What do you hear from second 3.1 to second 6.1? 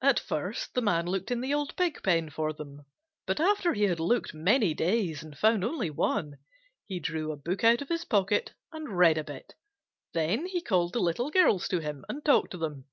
but after he had looked many days and found only